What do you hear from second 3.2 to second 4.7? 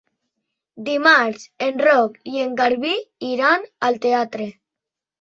iran al teatre.